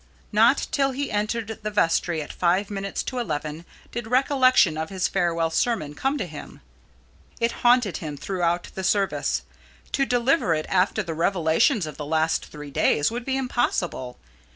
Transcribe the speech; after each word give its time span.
Not 0.31 0.65
till 0.71 0.93
he 0.93 1.11
entered 1.11 1.59
the 1.61 1.69
vestry 1.69 2.23
at 2.23 2.33
five 2.33 2.71
minutes 2.71 3.03
to 3.03 3.19
eleven 3.19 3.65
did 3.91 4.07
recollection 4.07 4.75
of 4.75 4.89
his 4.89 5.07
farewell 5.07 5.51
sermon 5.51 5.93
come 5.93 6.17
to 6.17 6.25
him. 6.25 6.61
It 7.39 7.51
haunted 7.61 7.97
him 7.97 8.17
throughout 8.17 8.71
the 8.73 8.83
service. 8.83 9.43
To 9.91 10.07
deliver 10.07 10.55
it 10.55 10.65
after 10.69 11.03
the 11.03 11.13
revelations 11.13 11.85
of 11.85 11.97
the 11.97 12.05
last 12.07 12.47
three 12.47 12.71
days 12.71 13.11
would 13.11 13.25
be 13.25 13.37
impossible. 13.37 14.17